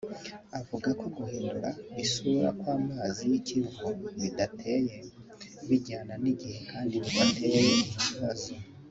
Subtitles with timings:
[0.59, 1.69] avuga ko guhindura
[2.03, 3.87] isura kw’amazi y’ikivu
[4.19, 4.95] bidateye
[5.67, 7.61] bijyana n’igihe kandi bidateye
[7.93, 8.49] ikibazo